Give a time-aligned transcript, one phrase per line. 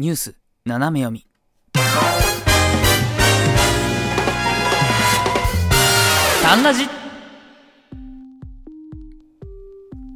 [0.00, 1.26] ニュース斜め読み
[6.40, 6.84] サンラジ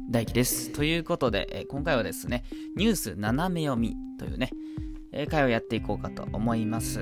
[0.09, 0.71] 大輝です。
[0.71, 2.45] ということで、えー今回はですね、
[2.77, 4.51] ニュース斜め読みというね、
[5.11, 7.01] えー回をやっていこうかと思います。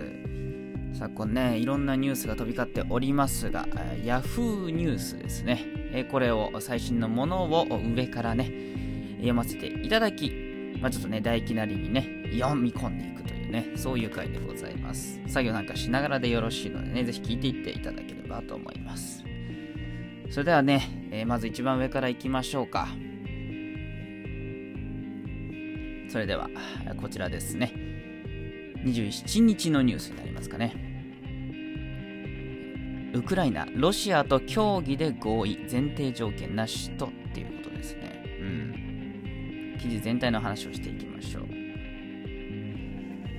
[0.94, 8.52] 昨今ね、いろんなニュースが飛び交っておりますが、えー、Yahoo ニュースですね、えーこれを最新のものを上からね、
[9.18, 10.51] 読ませていただき、
[10.82, 12.08] まあ、ちょっとね、大気なりにね、
[12.38, 15.20] 読み込んでいくというね、そういう回でございます。
[15.28, 19.24] 作業なんかしながらでよろしいのでね、ぜひ聞いていっていただければと思います。
[20.32, 22.88] それではね、えーまず一番上から行きましょうか。
[26.10, 26.50] それでは、
[27.00, 27.74] こちらですね。
[28.84, 30.74] 27日のニュースになりますかね。
[33.14, 37.10] ウクライナ、ロシアと協議で合意、前提条件なしと。
[39.82, 41.46] 記事全体の話をしていきましょう。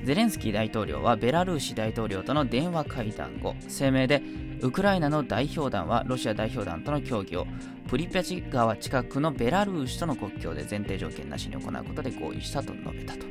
[0.05, 4.20] ゼレンスキー大統領はベラルーシ大統領との電話会談後、声明で
[4.61, 7.47] ウクライナの代表団はロシア代表団との協議を
[7.89, 13.27] プリペチ川近くのベラルーシとの国境で前提条件なしに行うことで合意したと述べたと。
[13.27, 13.28] う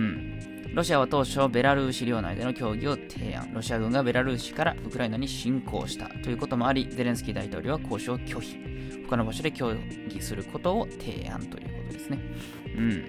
[0.00, 0.51] ん。
[0.74, 3.52] ロシアは当初、ベラルーシ領内での協議を提案。
[3.52, 8.56] ロシア軍がベラルーシからウクライナに侵攻したということもあり、ゼレンスキー大統領は交渉を拒否。
[9.06, 9.74] 他の場所で協
[10.08, 12.18] 議することを提案ということですね。
[12.74, 13.04] うん。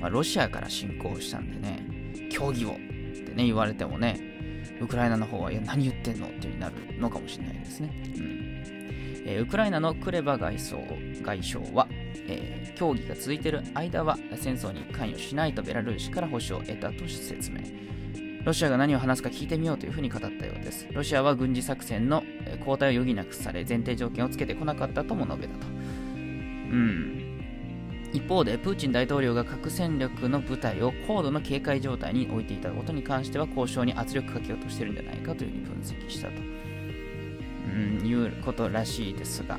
[0.00, 1.84] まあ、ロシアから侵攻したんでね、
[2.30, 2.80] 協議をって
[3.34, 4.18] ね、言われてもね、
[4.80, 7.90] ウクライナの方は、いや、何言ってんのってなるのかもしれないですね。
[8.16, 8.46] うん。
[9.26, 10.82] えーウクライナのクレバ外相
[11.22, 11.88] 外相は、
[12.28, 17.60] えー協議が続いている間は戦争に関与しないとベラルーシから保証を得たと説明。
[18.44, 20.86] ロシアが何を話すか聞いてみようというふうに語ったようです。
[20.92, 25.66] ロシアは軍事作戦のえー交代を余儀なくされ、前提条件をつけてこなかったとも述べたと。
[25.66, 25.70] う
[26.76, 27.40] ん。
[28.12, 36.34] 一方で、プーチン大統領が核戦力の部隊を高度の警戒状態に置いていたことに関しては、交渉に圧力かけようとしてるんじゃないかというふうに分析したと。
[37.74, 39.58] うん、いうことらしいですが、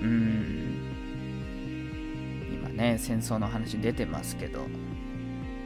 [0.00, 0.67] うん、
[2.78, 4.66] ね、戦争の話出てますけど、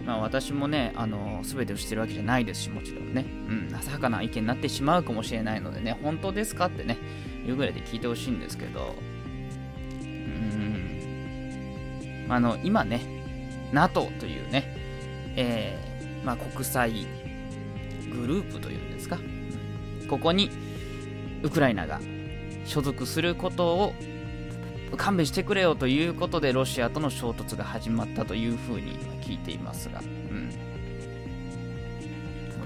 [0.05, 6.99] まあ私もね、あの、すべてを知ってるわけじゃないですし、もちろんね、うん、浅はかな意見になってしまうかもしれないのでね、本当ですかってね、
[7.47, 8.97] いうぐらいで聞いてほしいんですけど、
[10.03, 13.01] うん、あの、今ね、
[13.73, 14.77] NATO というね、
[15.37, 15.93] えー
[16.25, 17.07] まあ国際
[18.13, 19.19] グループというんですか、
[20.09, 20.51] ここに
[21.43, 22.01] ウクライナが
[22.65, 23.95] 所属することを
[24.97, 30.07] 勘弁してくれよということでロシアとの衝突が始まったというふうに聞いていますが、も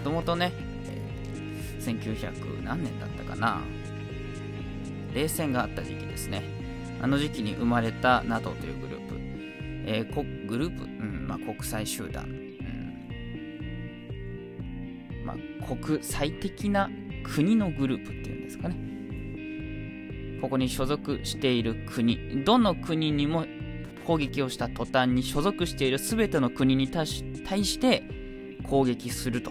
[0.04, 0.53] ともとね、
[0.88, 3.60] えー1900何年だったかな、
[5.14, 6.42] 冷戦があった時期ですね。
[7.00, 9.14] あの時期に生まれた NATO というグループ、
[9.87, 12.56] えーこグループ、うんまあ、国際集団、うん。
[15.25, 15.37] まあ、
[15.76, 16.91] 国際的な
[17.22, 18.96] 国のグループっていうんですかね。
[20.41, 23.47] ここに所属している国、どの国にも
[24.07, 28.05] 攻撃をした途端に所属している全ての国に対し対して
[28.69, 29.51] 攻撃すると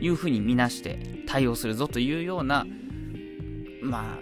[0.00, 2.66] いうふうに見なして対応するぞというような、
[3.82, 4.18] まあ、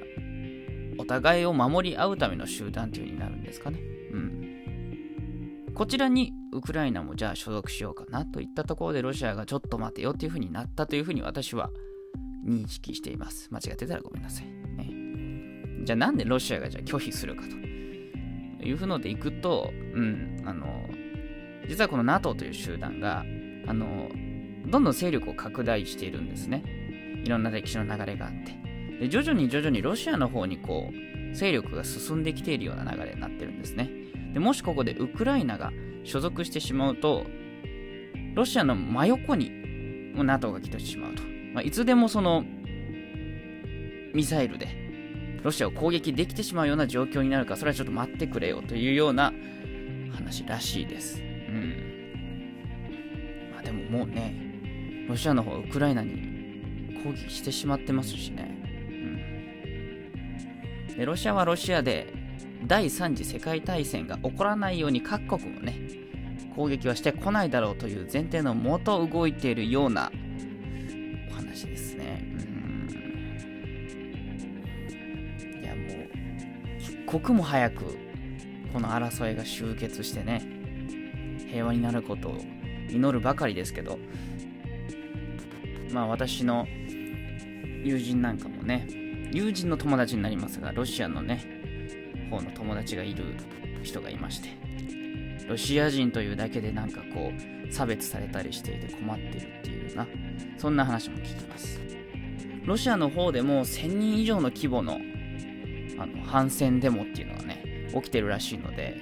[0.99, 3.81] お互いを守り合うための集団という風になるんですかね。
[4.12, 4.44] うん。
[5.75, 11.71] こちらにウクライナもじゃあ所属しようかなといったところでロシアがちょっと待てよっていう風になったというふうに私は
[12.47, 13.49] 認識しています。
[13.50, 14.53] 間違ってたらごめんなさい。
[15.84, 20.88] じゃあなんでロシアがじゃあ拒否するかというふうのでいくと、うん、あの、
[21.68, 23.24] 実はこの NATO という集団が、
[23.66, 24.10] あの、
[24.66, 26.62] どんどん勢力を拡大しているんですね。
[27.24, 28.64] いろんな歴史の流れがあって。
[29.00, 33.90] で徐々に徐々にロシアの方にこう、勢力が進んできているような流れになってるんですね。
[34.32, 35.72] でもしここでウクライナが
[36.04, 37.26] 所属してしまうと、
[38.34, 39.50] ロシアの真横に
[40.14, 41.22] NATO が来てしまうと。
[41.52, 42.44] まあ、いつでもその
[44.14, 44.83] ミサイルで
[45.44, 49.32] ロシアを攻撃できてしまうような状況になるか、それはちょっと待ってくれよというような
[50.15, 51.21] 話らしいです。
[51.21, 52.10] うん。
[53.52, 54.35] まあでももうね、
[55.06, 58.56] ロシアの方はウクライナに攻撃してしまってますしね。
[60.88, 60.96] うん。
[60.96, 62.11] で、ロシアはロシアで
[62.67, 65.79] 第3次世界大戦が起こらないように各国もね、
[66.56, 70.11] 攻撃はしてこないだろうという前提のもと動いているような
[71.31, 72.33] お話ですね。
[77.14, 77.96] 刻も早く
[78.72, 80.43] この争いが終結してね、
[81.49, 82.38] 平和になることを
[82.90, 84.00] 祈るばかりですけど、
[85.93, 86.66] まあ私の
[87.84, 88.88] 友人なんかもね、
[89.32, 91.44] 友人の友達になりますが、ロシアのね、
[92.31, 93.37] 方の友達がいる
[93.84, 94.49] 人がいまして、
[95.46, 97.31] ロシア人というだけでなんかこ
[97.69, 100.08] う差別されたりしていて困ってるっていうような
[100.58, 101.81] そんな話も聞きます。
[102.64, 104.99] ロシアの方でも1000人以上の規模の
[105.99, 108.96] あの反戦デモっていうのがね起きてるらしいので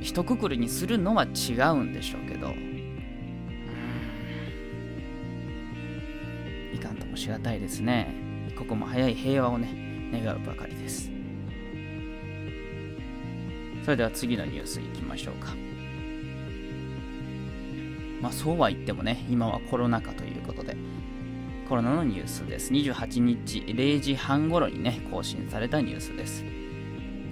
[0.00, 2.54] 一括りにするのは違うんでしょうけど
[6.72, 8.14] いかんともしがたいですね。
[8.48, 11.10] 一刻も早い平和をね願うばかりです。
[13.84, 15.54] それでは次のニュースいきましょうか。
[18.20, 20.76] まあそうは言ってもね今はコロナ禍ということで
[21.68, 22.72] コロナのニュースです。
[22.72, 26.44] 28日0時半頃にね更新されたニュースです。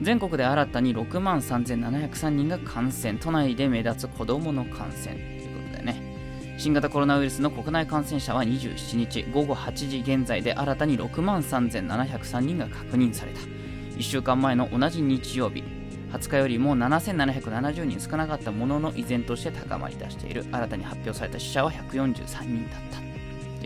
[0.02, 3.14] 全国で新たに6万3703人が感染。
[3.18, 5.14] 都内で目立つ子どもの感染。
[5.14, 6.56] ということでね。
[6.58, 13.40] 新型コロナウイルスの国内感染者は27日午後8時現在で新たに6万3703人が確認された。
[13.40, 15.64] 1週間前の同じ日曜日
[16.12, 20.44] 20日よりも7770人少なかったものの依然として高まり出している。
[20.52, 23.05] 新たに発表された死者は143人だった。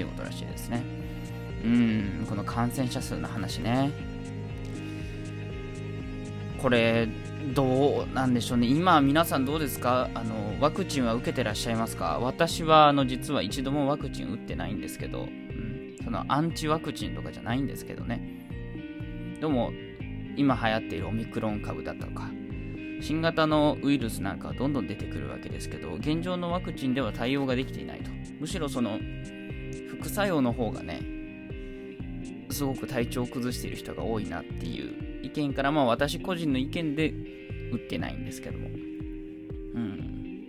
[0.01, 0.83] ということらしいですね。
[1.63, 3.91] うんこの感染者数の話ね。
[6.57, 7.07] これ
[7.55, 8.67] どうなんでしょうね。
[8.67, 10.09] 今皆さんどうですか？
[10.15, 12.19] あのワクチンは受けてらっしゃいますか？
[12.19, 18.23] 私はあの実は一度もワクチン打ってないんですけど、うん、そのアンチワクチンとかじゃないんですけどね。
[19.39, 19.71] でも
[20.39, 22.31] 今流行っているオミクロン株だとか
[23.03, 28.11] 新型のウイルスなんかはどんどん出てくるわけですけど現状のワクチンでは対応ができていないと。
[28.41, 28.99] むしろその
[30.01, 31.01] 副作用の方がね
[32.51, 37.11] すごく体調を崩している人が多いなっていう意見からまあ私個人の意見で
[37.73, 38.69] 打ってないんですけども。
[38.69, 38.71] う
[39.79, 40.47] ん。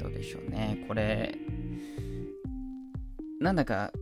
[0.00, 0.84] どうでしょうね。
[0.88, 1.36] これ
[3.40, 3.92] なんだか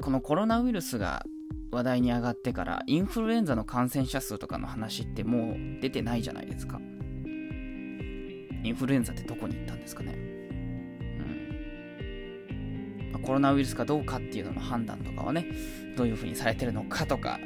[0.00, 1.24] このコロナウイルスが
[1.70, 6.80] 話題に上がってからインフルエンザの感染者数とかの話ってもう出てないじゃないですか。
[8.62, 10.33] インフルエンザってどこに行ったんですかね。
[13.24, 15.46] コロナウイルスかどうかっていうのの判断とかはね、
[15.96, 17.40] どういう風にされてるのかとか、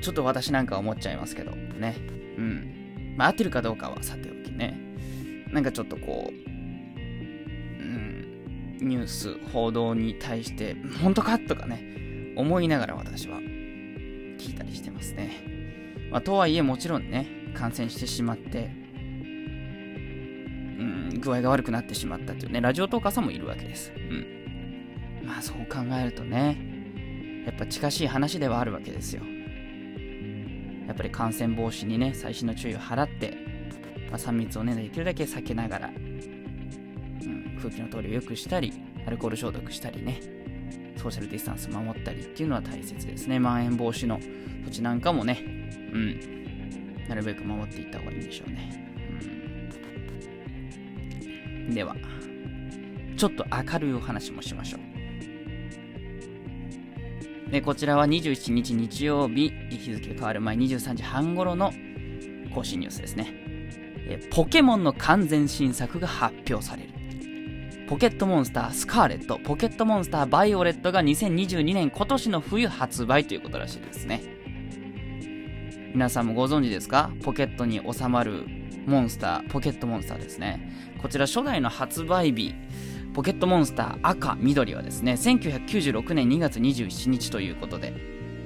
[0.00, 1.96] ちょっと私なんか思っちゃいますけど、ね。
[2.38, 3.14] うん。
[3.16, 4.78] まあ、合ってるかどうかはさておきね。
[5.52, 15.30] なんかちょっとこう、うん、ニュース、報道に対して、本当かとかね、思いながら私は聞いたりしてますね。
[16.10, 18.70] まあ、とはいえもちろんね、感染してしまって、
[20.78, 23.92] うん、具合が悪くなってしまったというね、ラジオトーカーさんもいるわけです。
[23.96, 24.39] うん。
[25.30, 26.58] まあそう考えるとね、
[27.46, 29.22] やっぱ近しい話ではあるわけですよ。
[30.88, 33.38] やっぱり感染防止にね、細心の注意を払って、
[34.10, 38.72] まあ、3密をね、できるだけ避けながら、うん、空気の通りを良くしたり、
[39.06, 40.20] アルコール消毒したりね、
[40.96, 43.38] ソーシャルディスタンス守ったりっていうのは大切ですね。
[43.38, 44.18] まん延防止の
[44.64, 45.38] 土地なんかもね、
[45.92, 48.84] うん、なるべく守っていった方がいいんでしょうね。
[51.68, 51.94] うん、では、
[53.16, 54.89] ちょっと明るいお話もしましょう。
[57.50, 61.72] で、こちらは27日日曜日、日付変わる前23時半頃の
[62.54, 63.34] 更新ニュースですね。
[64.06, 66.90] えポケモンの完全新作が発表される。
[67.88, 74.22] ポケットモンスタースカーレット、ポケットモンスターバイオレットが2022年今年の冬発売ということらしいですね。
[75.92, 77.10] 皆さんもご存知ですか？
[77.24, 78.44] ポケットに収まる
[78.86, 80.72] モンスター、ポケットモンスターですね。
[81.02, 82.54] こちら初代の発売日、
[83.14, 87.92] ポケットモンスター赤、緑はですね、1996年2月27日ということで、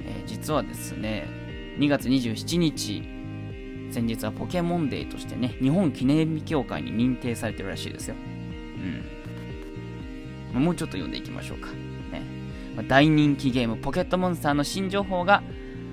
[0.06, 1.28] えー、実はですね、
[1.78, 3.02] 2月27日、
[3.90, 8.14] 先日はポケモンデーとしてね、日本記念日協会に認定されてるらしいですよ。
[10.54, 10.64] うん。
[10.64, 11.68] もうちょっと読んでいきましょうか。
[12.10, 12.22] ね。
[12.88, 15.42] 大人気ゲームポケットモンスターの新情報が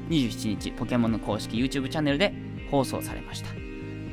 [0.09, 2.33] 27日、ポケモンの公式 YouTube チャンネルで
[2.71, 3.49] 放送されました。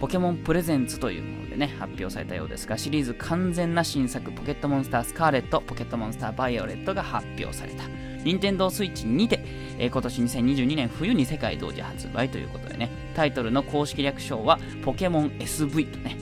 [0.00, 7.84] ポケモンプレゼンツというものね、発表されたようですが、シリーズ完全な新作、ポケットモンスタースカーレット、ポケットモンスターバイオレットが発表された。
[8.24, 9.40] 任天堂 switch にて、
[9.78, 16.16] えー、今年2022年冬に世界同時発売ということでね、タイトルの公式略称は、ポケモン SV とね、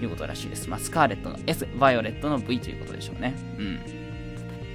[0.00, 0.68] いうことらしいです。
[0.68, 3.34] まあ、スカーレットの S、バイオレットの V ということでしょうね。
[3.58, 3.80] うん。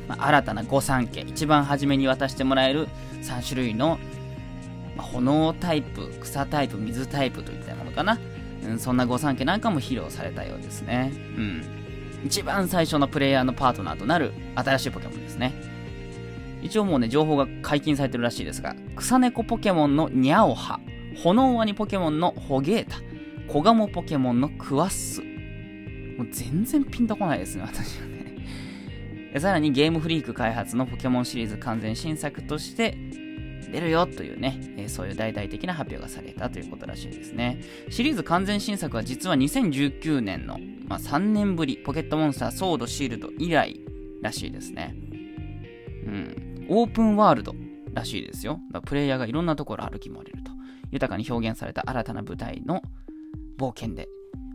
[0.08, 2.88] 新たな御三家、一番初めに渡してもらえる
[3.22, 4.00] 3種類の、
[4.98, 8.20] まあ、炎タイプ、草タイプ、水タイプといったものかな。
[8.64, 11.12] うん、そんな御三家なんかも披露されたようですね。
[11.14, 11.64] うん。
[12.26, 15.54] 一番最初のプレイヤーのパートナーとなる新しいポケモンですね。
[16.62, 20.80] 一応もうね、情報が解禁されてるらしいですが、草猫ポケモンのニャオハ、
[21.24, 22.98] 炎ワニポケモンのホゲータ、
[23.52, 25.22] コガモポケモンのクワッス。
[26.18, 28.22] もう全然ピンとこないですね、私はね。
[29.40, 32.98] さらにゲームフリーク開発のポケモンシリーズ完全新作として、
[33.70, 37.62] 出るよというね、えー、そういう大々的な発表がされたということらしいですね。
[37.90, 43.82] シリーズ完全新作は実は2019年の、まあ、3年ぶり、ポケットモンスターソードシールド以来
[44.22, 44.96] らしいですね。
[46.06, 46.66] うん。
[46.70, 47.54] オープンワールド
[47.94, 48.60] らしいですよ。
[48.86, 50.52] プレイヤーがいろんなところ歩き回れると。
[50.92, 52.82] 豊かに表現された新たな舞台の
[53.58, 54.08] 冒険で、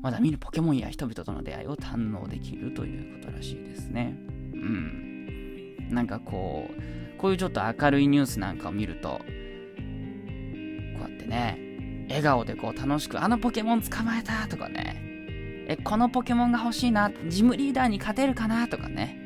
[0.02, 4.16] まだ見るポケモンや人々との出会いを堪能できるということらしいですね。
[4.54, 5.88] うん。
[5.90, 9.24] なんかこう、こういうちょっと明るいニュースなんかを見ると、こ
[10.98, 11.58] うやってね、
[12.08, 15.02] 笑顔でこう楽しく、あのポケモン捕まえたとかね、
[15.68, 19.18] え、このポケモンが欲しいな、ジムリーダーに勝てるかなとかね、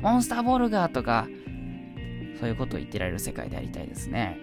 [0.00, 1.26] モンスターボールガーとか、
[2.38, 4.38] そういうことを言ってられる世界でありたいですね。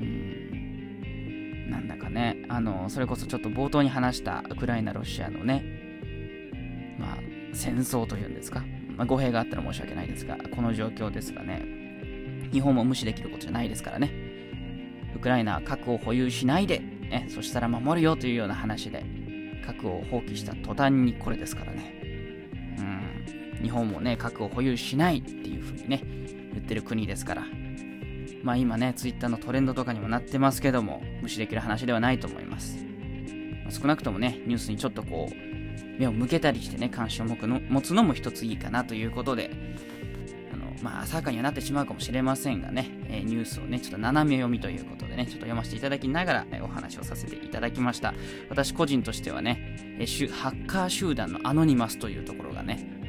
[0.00, 1.70] うん。
[1.70, 5.64] なんだかね、あの、それこそちょっと冒頭に話したウクライナ、ロシアのね、
[6.98, 7.18] まあ、
[7.52, 8.64] 戦争というんですか、
[8.96, 11.79] まあ、語弊があったら申し訳ないですが、この状況ですがね、
[12.52, 14.10] 日本も無視できることじゃないですからね。
[15.14, 19.04] ウクライナは核を保有しないで、ね、そしたら守るよというような話で、
[19.66, 21.94] 核を放棄した途端にこれですからね。
[22.78, 23.62] うん。
[23.62, 26.02] 日本もね、核を保有しないっていう風にね、
[26.52, 27.44] 言ってる国ですから。
[28.42, 32.84] まあ今ね、ツイッターのトレンドとかにもなってますけども、無視できる話ではないと思います。
[33.68, 39.50] 少なくともね、ニュースにちょっとこう、目を向けたりしてね、関心を持つのも一ついいかなということで、
[40.82, 48.14] まあ、浅はかにはなってしまうかもしれませんがね、え、ニュースをね、ちょっと斜め読みということでね、ちょっと読ませていただきながら、え、お話をさせていただきました。
[48.48, 53.00] 私個人としてはね、え、ハッカー集団のアノニマスというところがね、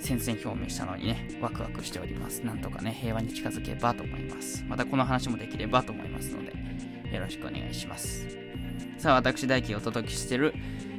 [0.00, 2.40] 宣戦表明したのにね、ワクワクしております。
[2.40, 4.64] なんとかね、平和に近づけばと思います。
[4.68, 6.52] またこの話もできればと思いますので、
[7.14, 8.26] よろしくお願いします。
[8.98, 10.54] さあ、私、大輝お届けしている、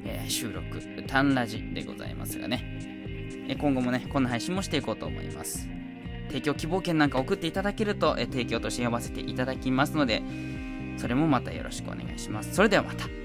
[0.05, 2.93] えー、収録、タンラジでございますがね、
[3.47, 5.72] え今後もね、こんな配信もしていこうと思います。
[6.29, 10.21] 提供希望券なんか送っていただけると、え提供として呼ばせていただきますので、
[10.97, 12.53] それもまたよろしくお願いします。
[12.53, 13.22] それではまた。